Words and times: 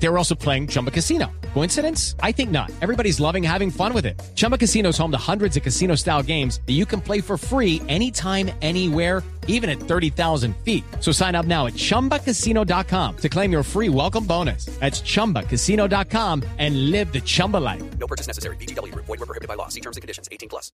They 0.00 0.08
were 0.08 0.18
also 0.18 0.34
playing 0.34 0.68
Chumba 0.68 0.90
Casino. 0.90 1.26
Coincidence? 1.54 2.14
I 2.22 2.32
think 2.32 2.50
not. 2.50 2.70
Everybody's 2.80 3.18
loving 3.18 3.42
having 3.42 3.70
fun 3.70 3.92
with 3.92 4.06
it. 4.06 4.20
Chumba 4.36 4.56
Casino 4.56 4.90
is 4.90 4.98
home 4.98 5.10
to 5.10 5.18
hundreds 5.18 5.56
of 5.56 5.62
casino 5.62 5.96
style 5.96 6.22
games 6.22 6.60
that 6.66 6.74
you 6.74 6.86
can 6.86 7.00
play 7.00 7.20
for 7.20 7.36
free 7.36 7.82
anytime, 7.88 8.50
anywhere, 8.62 9.24
even 9.48 9.68
at 9.68 9.80
30,000 9.80 10.54
feet. 10.58 10.84
So 11.00 11.10
sign 11.10 11.34
up 11.34 11.46
now 11.46 11.66
at 11.66 11.72
chumbacasino.com 11.74 13.16
to 13.16 13.28
claim 13.28 13.50
your 13.50 13.64
free 13.64 13.88
welcome 13.88 14.24
bonus. 14.24 14.66
That's 14.78 15.00
chumbacasino.com 15.00 16.44
and 16.58 16.90
live 16.92 17.12
the 17.12 17.20
Chumba 17.20 17.56
life. 17.56 17.82
No 17.98 18.06
purchase 18.06 18.28
necessary. 18.28 18.56
BGW. 18.56 18.94
Void 18.94 19.08
were 19.08 19.26
prohibited 19.26 19.48
by 19.48 19.54
law. 19.54 19.68
See 19.68 19.80
terms 19.80 19.96
and 19.96 20.02
conditions. 20.02 20.28
18 20.30 20.48
plus. 20.48 20.70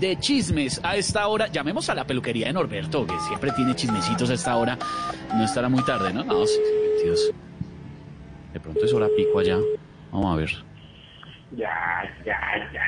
de 0.00 0.16
chismes 0.16 0.80
a 0.82 0.96
esta 0.96 1.26
hora. 1.26 1.48
Llamemos 1.48 1.88
a 1.88 1.94
la 1.94 2.06
peluquería 2.06 2.46
de 2.46 2.52
Norberto, 2.52 3.06
que 3.06 3.18
siempre 3.26 3.52
tiene 3.52 3.74
chismecitos 3.74 4.30
a 4.30 4.34
esta 4.34 4.56
hora. 4.56 4.78
No 5.34 5.44
estará 5.44 5.68
muy 5.68 5.82
tarde, 5.84 6.12
¿no? 6.12 6.24
No, 6.24 6.46
sí, 6.46 6.54
sí, 6.54 7.04
22. 7.04 7.20
De 7.32 7.47
pronto 8.68 8.84
es 8.84 8.92
hora 8.92 9.08
pico 9.16 9.38
allá. 9.38 9.58
Vamos 10.12 10.34
a 10.34 10.36
ver. 10.36 10.50
Ya, 11.52 12.02
ya, 12.24 12.38
ya. 12.72 12.82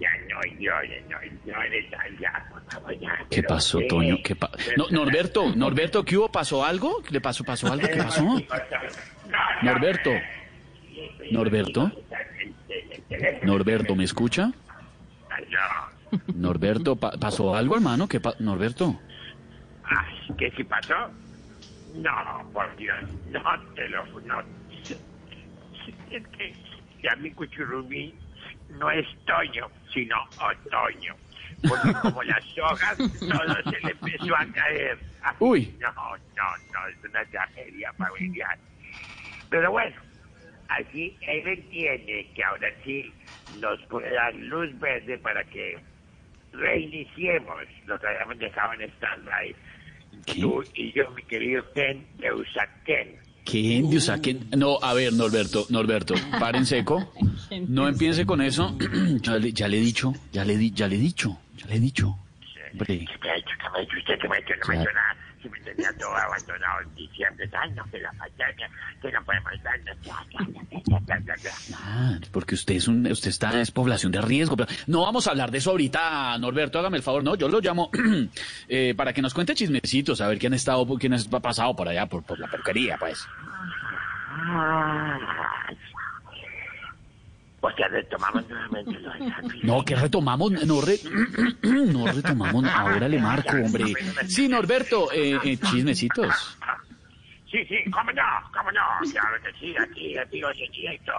Ya 0.00 0.08
no, 0.28 0.40
yo, 0.58 0.72
no, 1.08 1.16
no, 1.46 2.18
ya, 2.20 2.48
por 2.50 2.62
favor, 2.70 2.98
ya. 2.98 3.18
¿Qué 3.30 3.42
pasó, 3.42 3.78
Toño? 3.88 4.16
¿Qué 4.24 4.34
pa- 4.34 4.50
no, 4.76 4.86
Norberto, 4.90 5.54
Norberto, 5.54 6.04
¿qué 6.04 6.16
hubo? 6.16 6.30
¿Pasó 6.30 6.64
algo? 6.64 7.02
¿Le 7.10 7.20
pasó, 7.20 7.44
pasó 7.44 7.72
algo? 7.72 7.86
¿Qué 7.86 7.96
pasó? 7.96 8.22
No, 8.24 8.34
no, 9.30 9.72
Norberto, 9.72 10.10
Norberto, 11.30 11.92
Norberto, 13.44 13.94
¿me 13.94 14.04
escucha? 14.04 14.50
no. 15.50 16.18
Norberto, 16.34 16.96
pa- 16.96 17.12
¿pasó 17.12 17.54
algo, 17.54 17.76
hermano? 17.76 18.08
¿Qué 18.08 18.18
pa- 18.20 18.34
Norberto? 18.40 19.00
Ay, 19.84 20.34
¿qué 20.36 20.50
si 20.56 20.64
pasó? 20.64 20.94
No, 21.94 22.50
por 22.52 22.76
Dios, 22.76 23.02
no 23.28 23.42
te 23.74 23.88
lo... 23.88 24.04
No. 24.20 24.42
Es 26.10 26.26
que 26.28 26.54
ya 27.02 27.16
mi 27.16 27.30
cuchurumí 27.32 28.14
no 28.70 28.90
es 28.90 29.06
Toño, 29.26 29.70
sino 29.92 30.16
Otoño. 30.36 31.16
Porque 31.68 31.92
como 32.00 32.22
las 32.22 32.44
hojas, 32.58 32.96
todo 32.96 33.70
se 33.70 33.80
le 33.80 33.92
empezó 33.92 34.36
a 34.36 34.46
caer. 34.46 34.98
Ay, 35.22 35.34
Uy. 35.38 35.76
No, 35.80 35.92
no, 35.92 36.56
no, 36.72 36.88
es 36.88 37.04
una 37.04 37.24
tragedia 37.26 37.92
familiar. 37.94 38.58
Pero 39.50 39.70
bueno, 39.70 39.96
así 40.68 41.16
él 41.22 41.46
entiende 41.46 42.30
que 42.34 42.44
ahora 42.44 42.68
sí 42.84 43.12
nos 43.58 43.80
puede 43.86 44.10
dar 44.12 44.34
luz 44.34 44.78
verde 44.80 45.18
para 45.18 45.44
que 45.44 45.78
reiniciemos 46.52 47.64
lo 47.86 47.98
que 47.98 48.06
habíamos 48.06 48.38
dejado 48.38 48.72
en 48.74 48.90
stand-by. 48.92 49.54
¿Qué? 50.24 50.40
Tú 50.40 50.62
y 50.74 50.92
yo, 50.92 51.10
mi 51.10 51.22
querido 51.24 51.64
Ken 51.74 52.06
de 52.18 52.32
Usaquén. 52.32 53.16
¿Qué? 53.44 53.82
O 53.96 54.00
sea, 54.00 54.20
que 54.20 54.34
no, 54.56 54.78
a 54.80 54.94
ver, 54.94 55.12
Norberto, 55.12 55.66
Norberto, 55.70 56.14
paren 56.38 56.66
seco. 56.66 57.12
No 57.68 57.86
empiece 57.86 58.24
con 58.24 58.40
eso. 58.40 58.74
ya, 59.20 59.36
le, 59.36 59.52
ya 59.52 59.68
le 59.68 59.76
he 59.76 59.80
dicho, 59.80 60.14
ya 60.32 60.42
le, 60.42 60.56
di, 60.56 60.70
ya 60.72 60.88
le 60.88 60.96
he 60.96 60.98
dicho, 60.98 61.38
ya 61.58 61.66
le 61.66 61.74
he 61.76 61.80
dicho. 61.80 62.16
Hombre, 62.72 62.86
¿Qué 62.86 63.18
me 63.22 63.30
ha 63.30 63.36
hecho? 63.36 63.50
¿Qué 63.60 63.68
me 63.70 63.78
ha 63.78 63.82
hecho 63.82 63.98
usted? 63.98 64.18
¿Qué 64.18 64.28
me 64.28 64.36
ha 64.36 64.38
hecho? 64.38 64.54
No 64.56 64.68
me 64.68 64.78
ha 64.78 64.82
hecho 64.82 64.92
nada. 64.94 65.11
Si 65.42 65.48
me 65.48 65.58
tenía 65.60 65.92
todo 65.98 66.14
abandonado 66.14 66.82
en 66.82 66.94
diciembre. 66.94 67.50
Ay, 67.60 67.72
no, 67.72 67.84
que 67.90 67.98
la 67.98 68.12
pandemia, 68.12 68.70
que 69.00 69.10
no 69.10 69.24
podemos 69.24 69.52
ya. 69.62 70.22
ah, 71.76 72.18
porque 72.30 72.54
usted 72.54 72.74
es 72.74 72.88
un, 72.88 73.06
usted 73.10 73.28
está 73.28 73.60
es 73.60 73.70
población 73.70 74.12
de 74.12 74.20
riesgo. 74.20 74.56
no 74.86 75.02
vamos 75.02 75.26
a 75.26 75.30
hablar 75.30 75.50
de 75.50 75.58
eso 75.58 75.70
ahorita, 75.70 76.38
Norberto, 76.38 76.78
hágame 76.78 76.96
el 76.96 77.02
favor, 77.02 77.24
no, 77.24 77.34
yo 77.34 77.48
lo 77.48 77.60
llamo 77.60 77.90
eh, 78.68 78.94
para 78.96 79.12
que 79.12 79.22
nos 79.22 79.34
cuente 79.34 79.54
chismecitos, 79.54 80.20
a 80.20 80.28
ver 80.28 80.38
quién 80.38 80.52
ha 80.52 80.56
estado, 80.56 80.86
quién 80.98 81.14
ha 81.14 81.40
pasado 81.40 81.74
por 81.74 81.88
allá, 81.88 82.06
por, 82.06 82.22
por 82.22 82.38
la 82.38 82.48
peluquería, 82.48 82.96
pues. 82.98 83.26
Pues 87.62 87.76
ya 87.78 87.86
retomamos 87.86 88.44
nuevamente 88.48 88.98
lo 88.98 89.12
de 89.12 89.20
No, 89.62 89.84
que 89.84 89.94
retomamos, 89.94 90.50
no, 90.66 90.80
re- 90.80 90.98
no 91.62 92.06
retomamos, 92.12 92.64
ahora 92.74 93.08
le 93.08 93.20
marco, 93.20 93.56
hombre. 93.56 93.84
Sí, 94.26 94.48
Norberto, 94.48 95.12
eh, 95.12 95.38
eh, 95.44 95.56
chismecitos. 95.58 96.58
Sí, 97.48 97.64
sí, 97.66 97.88
cómo 97.92 98.10
no, 98.10 98.22
cómo 98.52 98.72
no. 98.72 98.80
Claro 99.12 99.36
que 99.44 99.52
sí, 99.60 99.74
aquí, 99.78 100.18
amigo 100.18 100.48
secreto. 100.54 101.12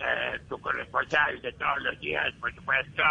Eh, 0.00 0.38
tu 0.48 0.58
corresponsal 0.58 1.38
de 1.42 1.52
todos 1.52 1.82
los 1.82 2.00
días, 2.00 2.32
por 2.40 2.54
supuesto. 2.54 3.02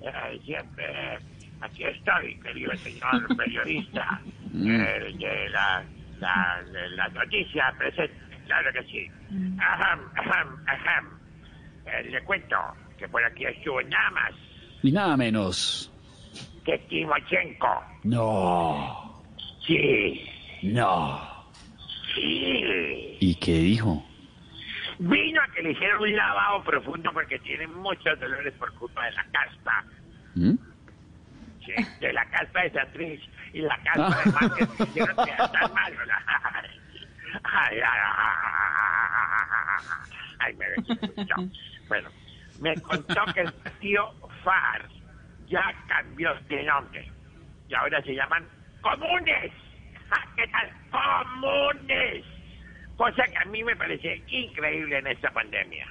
Eh, 0.00 0.40
siempre 0.44 1.18
aquí 1.62 1.82
estoy, 1.82 2.38
querido 2.40 2.70
señor 2.84 3.26
periodista. 3.36 4.20
eh, 4.54 5.12
de 5.18 5.48
la, 5.50 5.84
la, 6.20 6.62
de 6.70 6.88
la 6.90 7.08
noticia 7.08 7.74
presente, 7.76 8.14
claro 8.46 8.70
que 8.72 8.84
sí. 8.84 9.10
Ajam, 9.58 10.00
ajam, 10.14 10.64
ajam. 10.68 11.23
Eh, 11.86 12.02
le 12.10 12.22
cuento 12.24 12.56
que 12.98 13.08
por 13.08 13.22
aquí 13.24 13.44
estuvo 13.44 13.80
nada 13.82 14.10
más 14.10 14.32
Y 14.82 14.90
nada 14.92 15.16
menos. 15.16 15.90
que 16.64 16.78
Timochenko. 16.78 17.82
No, 18.04 19.22
Sí, 19.66 20.28
no. 20.62 21.20
sí. 22.14 23.16
¿Y 23.20 23.34
qué 23.36 23.52
dijo? 23.52 24.04
Vino 24.98 25.40
a 25.42 25.46
que 25.54 25.62
le 25.62 25.72
hicieran 25.72 26.00
un 26.00 26.14
lavado 26.16 26.62
profundo 26.64 27.10
porque 27.12 27.38
tiene 27.40 27.66
muchos 27.66 28.18
dolores 28.20 28.52
por 28.54 28.72
culpa 28.74 29.04
de 29.06 29.12
la 29.12 29.24
caspa. 29.32 29.84
¿Mm? 30.36 30.54
Sí, 31.64 31.72
de 32.00 32.12
la 32.12 32.24
caspa 32.26 32.62
de 32.62 32.70
Santrich 32.72 33.28
y 33.54 33.60
la 33.62 33.76
caspa 33.82 34.22
de 34.24 34.30
Márquez 34.32 34.68
que 34.76 34.82
hicieron 34.84 35.16
que 35.24 35.30
era 35.32 35.50
tan 35.50 35.72
malo. 35.74 35.96
Ay, 37.42 37.78
ay, 37.80 38.00
ay, 40.38 40.52
Bueno, 41.88 42.10
me 42.60 42.74
contó 42.80 43.24
que 43.34 43.40
el 43.40 43.52
partido 43.52 44.14
FAR 44.42 44.88
ya 45.46 45.74
cambió 45.88 46.34
de 46.48 46.62
nombre 46.62 47.10
y 47.68 47.74
ahora 47.74 48.02
se 48.02 48.14
llaman 48.14 48.46
comunes. 48.80 49.52
¿Qué 50.36 50.46
tal? 50.48 50.70
Comunes. 50.90 52.24
Cosa 52.96 53.24
que 53.24 53.38
a 53.38 53.44
mí 53.46 53.64
me 53.64 53.74
parece 53.74 54.22
increíble 54.28 54.98
en 54.98 55.06
esta 55.08 55.30
pandemia. 55.30 55.86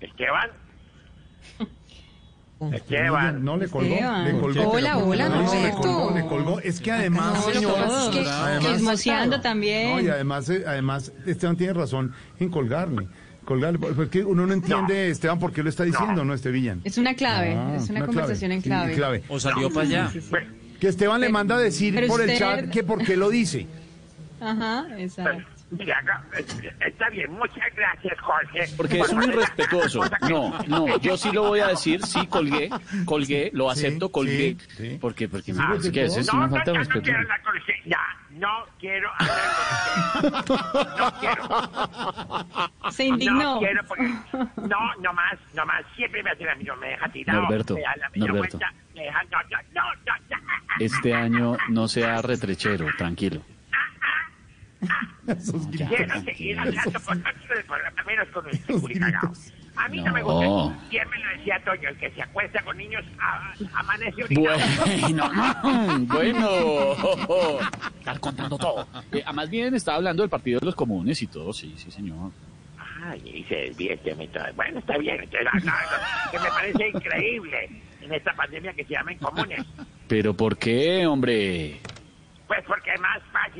Esteban. 0.00 0.50
Esteban. 2.72 3.44
No 3.44 3.56
le 3.56 3.68
colgó, 3.68 3.92
Esteban. 3.92 4.24
le 4.24 4.30
colgó. 4.40 4.70
Hola, 4.70 4.88
le 4.94 4.94
colgó, 4.94 5.10
hola, 5.10 5.28
no, 5.28 5.36
le 5.38 5.44
Norberto. 5.44 5.78
colgó, 5.80 6.12
le 6.14 6.26
colgó. 6.26 6.60
Es 6.60 6.80
que 6.80 6.92
además, 6.92 7.34
No, 7.46 7.52
señor, 7.52 7.74
todos, 7.74 8.14
que- 8.14 8.20
además- 8.28 8.72
chismoseando 8.72 9.40
también. 9.40 9.90
No, 9.90 10.00
y 10.00 10.08
además, 10.08 10.48
eh, 10.50 10.64
además, 10.66 11.12
Esteban 11.26 11.56
tiene 11.56 11.72
razón 11.72 12.12
en 12.40 12.48
colgarle. 12.50 13.06
Colgarle, 13.44 13.78
porque 13.78 14.24
uno 14.24 14.46
no 14.46 14.52
entiende, 14.52 15.08
Esteban, 15.10 15.38
por 15.38 15.52
qué 15.52 15.62
lo 15.62 15.70
está 15.70 15.84
diciendo, 15.84 16.24
¿no, 16.24 16.34
este 16.34 16.50
villano? 16.50 16.82
Es 16.84 16.98
una 16.98 17.14
clave, 17.14 17.54
Ah, 17.56 17.76
es 17.76 17.88
una, 17.88 18.04
conversación 18.04 18.52
en 18.52 18.62
sí, 18.62 18.68
clave. 18.68 19.22
O 19.28 19.40
salió 19.40 19.70
para 19.72 19.86
allá. 19.86 20.12
Que 20.78 20.88
Esteban 20.88 21.20
le 21.20 21.28
manda 21.30 21.56
a 21.56 21.58
decir 21.58 21.94
Pero 21.94 22.08
por 22.08 22.20
el 22.20 22.28
usted- 22.30 22.38
chat 22.38 22.70
que 22.70 22.82
por 22.84 23.02
qué 23.04 23.16
lo 23.16 23.30
dice. 23.30 23.66
Ajá, 24.40 24.84
pero, 24.88 25.00
exacto. 25.00 25.44
Mira, 25.70 26.00
no, 26.02 26.12
está 26.86 27.08
bien, 27.10 27.30
muchas 27.32 27.74
gracias, 27.74 28.20
Jorge. 28.20 28.64
Porque 28.76 29.00
es 29.00 29.08
un 29.10 29.22
irrespetuoso. 29.24 30.02
No, 30.28 30.58
no, 30.66 30.98
yo 30.98 31.16
sí 31.16 31.30
lo 31.32 31.44
voy 31.48 31.60
a 31.60 31.68
decir, 31.68 32.04
sí, 32.04 32.26
colgué, 32.26 32.70
colgué, 33.04 33.50
lo 33.52 33.70
acepto, 33.70 34.10
colgué. 34.10 34.56
sí, 34.58 34.66
sí. 34.76 34.98
Porque, 35.00 35.28
porque 35.28 35.52
me 35.52 35.62
Ah, 35.62 35.66
parece 35.68 35.92
que 35.92 36.00
a 36.00 36.02
veces 36.04 36.26
sí 36.26 36.36
no, 36.36 36.42
me 36.42 36.48
no, 36.48 36.56
falta 36.56 36.72
no 36.72 36.78
respeto. 36.78 37.02
quiero 37.02 37.18
hablar 37.18 37.42
con 37.42 37.56
usted. 37.56 37.74
Ya, 37.86 38.00
no 38.30 38.64
quiero 38.78 39.10
hablar 39.18 40.44
con 40.46 40.56
usted. 40.56 40.98
No 40.98 41.14
quiero. 41.20 42.90
Se 42.90 43.04
indignó. 43.04 43.54
No 43.54 43.58
quiero 43.60 43.82
porque... 43.86 44.02
No, 44.68 44.94
no 45.02 45.12
más, 45.12 45.34
no 45.54 45.66
más. 45.66 45.84
Siempre 45.96 46.22
me 46.22 46.30
hace 46.30 46.44
la 46.44 46.54
misma, 46.54 46.76
me 46.76 46.88
deja 46.88 47.08
tirado. 47.10 47.42
Norberto, 47.42 47.74
me 47.74 47.80
da 47.82 47.96
la 47.96 48.08
Norberto. 48.14 48.58
vuelta, 48.58 48.72
me 48.94 49.02
deja... 49.02 49.22
No, 49.24 49.38
no, 49.42 49.58
no, 49.74 49.82
no, 49.82 50.12
no. 50.36 50.48
Este 50.80 51.14
año 51.14 51.56
no 51.68 51.88
sea 51.88 52.22
retrechero, 52.22 52.86
tranquilo. 52.96 53.42
Esos 55.28 55.66
gritos. 55.68 55.88
Quiero 55.88 56.20
seguir 56.22 56.58
hablando 56.58 56.98
otro 56.98 57.54
del 57.54 57.64
programa, 57.64 58.02
menos 58.06 58.28
con 58.28 58.48
el 58.48 58.80
culicagao. 58.80 59.32
A 59.76 59.88
mí 59.88 60.00
no. 60.00 60.12
me 60.12 60.22
gusta. 60.22 60.88
Siempre 60.90 61.18
me 61.18 61.24
lo 61.24 61.38
decía 61.38 61.62
Toño, 61.64 61.88
el 61.88 61.96
que 61.98 62.10
se 62.10 62.22
acuesta 62.22 62.62
con 62.62 62.76
niños 62.76 63.04
a- 63.20 63.52
amanece 63.74 64.24
orinado. 64.24 64.58
Bueno, 65.02 65.30
bueno. 66.08 67.58
Estar 67.98 68.18
contando 68.20 68.58
todo. 68.58 68.88
Eh, 69.12 69.22
ah, 69.24 69.32
más 69.32 69.48
bien 69.48 69.74
estaba 69.74 69.98
hablando 69.98 70.22
del 70.22 70.30
partido 70.30 70.58
de 70.60 70.66
los 70.66 70.74
comunes 70.74 71.22
y 71.22 71.26
todo, 71.28 71.52
sí, 71.52 71.74
sí, 71.76 71.90
señor. 71.90 72.32
Ay, 73.04 73.22
y 73.24 73.44
se 73.44 73.54
desvía 73.54 73.94
este. 73.94 74.14
Bueno, 74.56 74.78
está 74.80 74.98
bien. 74.98 75.20
entonces, 75.22 75.46
no, 75.64 75.70
no, 75.70 76.30
que 76.32 76.38
me 76.40 76.48
parece 76.48 76.88
increíble 76.88 77.70
en 78.00 78.12
esta 78.12 78.34
pandemia 78.34 78.72
que 78.72 78.84
se 78.84 78.94
llamen 78.94 79.18
comunes. 79.18 79.64
Pero 80.08 80.34
¿por 80.34 80.56
qué, 80.56 81.06
hombre? 81.06 81.78
Pues 82.48 82.64
porque 82.66 82.90
es 82.94 83.00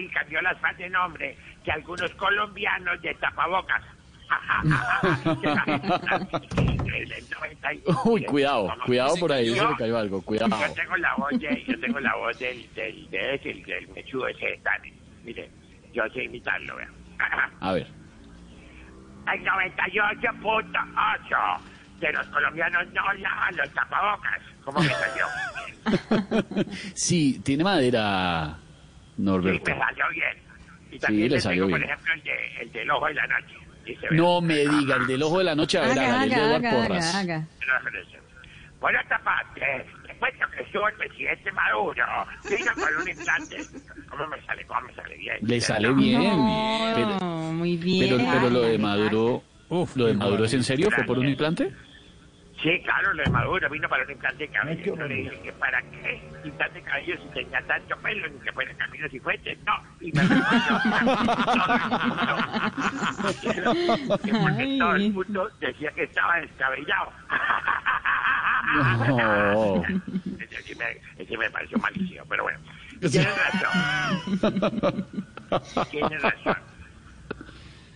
cambió 0.08 0.40
las 0.42 0.56
fans 0.60 0.78
de 0.78 0.88
nombre 0.88 1.36
que 1.64 1.72
algunos 1.72 2.10
colombianos 2.12 3.00
de 3.02 3.12
tapabocas. 3.14 3.82
El 5.88 7.08
90 7.30 7.72
y- 7.74 7.82
Uy, 8.04 8.24
cuidado, 8.24 8.68
cuidado 8.84 9.14
por 9.16 9.32
ahí, 9.32 9.48
se 9.50 9.56
Yo- 9.56 9.70
le 9.70 9.76
cayó 9.76 9.98
algo, 9.98 10.20
cuidado. 10.22 10.56
Yo 10.60 10.72
tengo 10.74 10.96
la 10.98 11.14
voz 11.16 11.30
de, 11.38 11.64
yo 11.66 11.80
tengo 11.80 11.98
la 12.00 12.14
voz 12.16 12.38
del, 12.38 12.74
del, 12.74 13.08
del 13.10 13.88
mechudo 13.94 14.28
ese 14.28 14.46
de 14.46 14.58
Tani. 14.58 14.92
Mire, 15.24 15.50
yo 15.92 16.06
sé 16.10 16.24
imitarlo, 16.24 16.76
vea. 16.76 16.88
A 17.60 17.72
ver. 17.72 17.86
El 19.32 19.44
98.8 19.44 21.58
de 22.00 22.12
los 22.12 22.26
colombianos 22.28 22.86
no 22.92 23.12
lavan 23.14 23.56
los 23.56 23.70
tapabocas. 23.74 24.40
¿Cómo 24.64 24.80
me 24.80 24.88
salió? 24.88 25.26
Sí, 26.94 27.40
tiene 27.44 27.64
madera, 27.64 28.58
Sí, 29.18 29.22
Norberto. 29.24 29.70
me 29.70 29.78
salió 29.78 30.04
bien. 30.12 30.38
Y 30.90 30.98
también 30.98 31.28
le 31.28 31.34
le 31.36 31.40
salió 31.40 31.64
tengo, 31.66 31.70
por 31.70 31.78
bien. 31.80 31.90
ejemplo, 31.90 32.14
el, 32.14 32.22
de, 32.22 32.62
el 32.62 32.72
del 32.72 32.90
ojo 32.90 33.06
de 33.06 33.14
la 33.14 33.26
noche. 33.26 33.54
No 34.10 34.40
me 34.40 34.56
diga, 34.56 34.96
el 34.96 35.06
del 35.06 35.22
ojo 35.22 35.38
de 35.38 35.44
la 35.44 35.54
noche, 35.54 35.78
a 35.78 35.80
ver, 35.82 35.98
Haga, 35.98 36.24
el 36.24 36.30
de 36.30 36.36
haga, 36.36 36.70
Porras. 36.70 37.14
haga, 37.14 37.36
haga. 37.36 37.46
Por 38.80 38.94
otra 38.96 39.18
parte, 39.24 39.60
te 40.06 40.14
cuento 40.18 40.46
que 40.54 40.62
estuvo 40.62 40.88
el 40.88 40.94
presidente 40.94 41.50
Maduro, 41.52 42.04
vino 42.48 42.72
con 42.74 43.02
un 43.02 43.08
implante. 43.08 43.56
¿Cómo 44.08 44.26
me 44.28 44.40
sale? 44.46 44.64
¿Cómo 44.66 44.80
me 44.82 44.94
sale 44.94 45.16
bien? 45.16 45.36
Le 45.42 45.60
sale 45.60 45.92
bien. 45.94 46.22
No, 46.22 46.92
Pero, 46.94 47.26
muy 47.54 47.76
bien. 47.76 48.08
pero, 48.16 48.30
pero 48.30 48.50
lo 48.50 48.60
de 48.62 48.78
Maduro, 48.78 49.42
lo 49.68 50.06
de 50.06 50.14
Maduro 50.14 50.44
es 50.44 50.54
en 50.54 50.62
serio, 50.62 50.90
¿fue 50.92 51.04
por 51.04 51.18
un 51.18 51.28
implante? 51.28 51.72
Sí, 52.62 52.80
claro, 52.82 53.14
lo 53.14 53.22
de 53.22 53.30
Maduro 53.30 53.70
vino 53.70 53.88
para 53.88 54.04
un 54.04 54.10
implante 54.10 54.44
de 54.44 54.52
cabello. 54.52 54.96
Yo 54.96 55.06
le 55.06 55.14
dije 55.14 55.40
que 55.42 55.52
para 55.52 55.80
qué 55.80 56.20
implante 56.44 56.78
de 56.80 56.84
cabello 56.84 57.16
si 57.22 57.28
tenía 57.28 57.62
tanto 57.62 57.96
pelo, 57.98 58.28
ni 58.28 58.38
que 58.40 58.52
fuera 58.52 58.74
caminos 58.74 59.14
y 59.14 59.20
fuentes. 59.20 59.58
No, 59.64 59.74
y 60.00 60.12
me 60.12 60.22
respondió 60.22 60.78
que 64.22 64.32
porque 64.42 64.76
todo 64.78 64.94
el 64.96 65.12
mundo 65.12 65.50
decía 65.60 65.90
que 65.92 66.02
estaba 66.02 66.40
descabellado. 66.40 67.12
No. 69.06 69.84
Ese 70.40 70.62
sí 70.64 70.74
me, 70.74 71.00
ese 71.22 71.36
me 71.36 71.50
pareció 71.50 71.78
malísimo, 71.78 72.24
pero 72.28 72.42
bueno. 72.42 72.58
Tienes 73.00 73.36
razón. 73.36 75.06
Tienes 75.90 76.22
razón. 76.22 76.67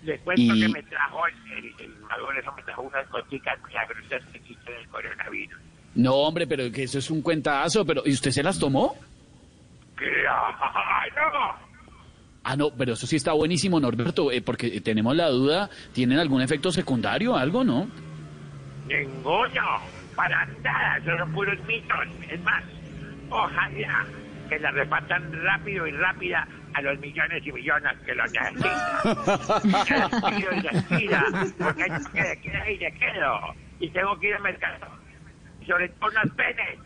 Le 0.03 0.19
cuento 0.21 0.43
Y- 0.43 0.61
que 0.63 0.69
me 0.69 0.83
trajo 0.85 1.21
el, 1.27 1.75
el, 1.79 1.95
Maduro, 2.01 2.39
eso 2.41 2.53
me 2.57 2.63
trajo 2.65 2.83
unas 2.83 3.09
goticas 3.11 3.59
milagrosas 3.67 4.23
que 4.33 4.39
existen 4.39 4.75
del 4.75 4.89
coronavirus. 4.89 5.61
No, 5.95 6.15
hombre, 6.15 6.47
pero 6.47 6.71
que 6.73 6.85
eso 6.85 6.99
es 6.99 7.11
un 7.11 7.23
cuentazo, 7.23 7.85
pero 7.85 8.03
¿y 8.05 8.13
usted 8.13 8.31
se 8.31 8.43
las 8.43 8.59
tomó? 8.59 8.97
¡Claro! 9.97 11.57
Ah, 12.45 12.57
no, 12.57 12.71
pero 12.77 12.95
eso 12.95 13.07
sí 13.07 13.17
está 13.17 13.33
buenísimo, 13.33 13.79
Norberto, 13.79 14.33
eh, 14.33 14.43
porque 14.43 14.81
tenemos 14.81 15.15
la 15.15 15.29
duda, 15.29 15.71
¿tienen 15.93 16.19
algún 16.19 16.43
efecto 16.43 16.73
secundario, 16.73 17.37
algo, 17.37 17.63
no? 17.63 17.87
Ninguno, 18.89 19.63
para 20.17 20.45
nada, 20.63 21.01
son 21.05 21.33
puros 21.33 21.57
mitos. 21.67 21.99
Es 22.29 22.43
más, 22.43 22.65
ojalá 23.31 24.07
que 24.49 24.59
la 24.59 24.71
repartan 24.73 25.31
rápido 25.45 25.87
y 25.87 25.93
rápida 25.93 26.49
a 26.75 26.83
los 26.83 26.99
millones 27.01 27.47
y 27.47 27.53
millones 27.53 27.93
que 28.05 28.15
lo 28.15 28.25
necesitan. 28.25 28.91
Y 29.61 30.63
despida, 30.63 31.25
porque 31.59 31.83
hay 31.83 31.91
que 32.13 32.23
de 32.23 32.41
queda 32.41 32.71
y 32.71 32.79
de 32.79 32.93
quedo. 32.93 33.55
Y 33.81 33.89
tengo 33.91 34.19
que 34.19 34.29
ir 34.29 34.35
al 34.35 34.43
mercado. 34.43 34.87
Y 35.61 35.67
sobre 35.67 35.89
todo 35.89 36.11
unas 36.11 36.31
penes. 36.35 36.79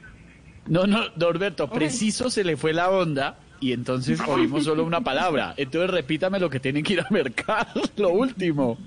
No, 0.66 0.86
no, 0.86 1.04
Norberto, 1.16 1.70
preciso 1.70 2.30
se 2.30 2.42
le 2.42 2.56
fue 2.56 2.72
la 2.72 2.90
onda 2.90 3.38
y 3.60 3.72
entonces 3.72 4.20
oímos 4.26 4.64
solo 4.64 4.84
una 4.84 5.00
palabra. 5.00 5.54
Entonces 5.56 5.90
repítame 5.90 6.40
lo 6.40 6.50
que 6.50 6.60
tienen 6.60 6.82
que 6.82 6.94
ir 6.94 7.00
al 7.00 7.10
mercado, 7.10 7.82
lo 7.96 8.10
último. 8.10 8.78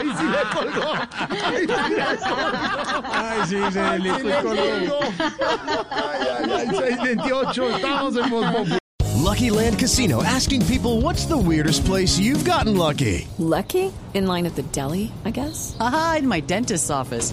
¡Ay, 0.00 0.08
sí 0.16 0.24
le 0.24 0.42
colgó! 0.54 0.92
¡Ay, 1.28 1.60
sí 1.60 1.66
le 1.66 2.16
colgó! 2.16 3.08
Ay, 3.12 3.40
sí, 3.46 3.58
se 3.72 3.80
¡Ay, 3.80 3.98
le 4.00 4.14
sí 4.14 4.22
colgó! 4.42 4.98
¡Ay, 5.90 6.26
ay, 6.38 6.50
ay! 6.50 6.66
628, 6.68 7.76
estamos 7.76 8.16
en 8.16 8.30
Voz 8.30 8.68
Lucky 9.16 9.50
Land 9.50 9.78
Casino 9.78 10.22
asking 10.22 10.64
people 10.66 11.02
what's 11.02 11.26
the 11.26 11.36
weirdest 11.36 11.84
place 11.84 12.18
you've 12.18 12.44
gotten 12.44 12.76
lucky? 12.78 13.28
Lucky? 13.38 13.92
In 14.14 14.26
line 14.26 14.46
at 14.46 14.56
the 14.56 14.62
deli, 14.72 15.12
I 15.26 15.30
guess? 15.30 15.76
Aha, 15.78 16.16
in 16.20 16.26
my 16.26 16.40
dentist's 16.40 16.90
office. 16.90 17.32